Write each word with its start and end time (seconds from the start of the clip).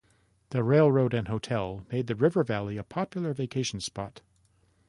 The 0.49 0.63
railroad 0.63 1.13
and 1.13 1.27
hotel 1.27 1.85
made 1.91 2.07
the 2.07 2.15
river 2.15 2.43
valley 2.43 2.75
a 2.77 2.83
popular 2.83 3.33
vacation 3.35 3.79
spot. 3.81 4.21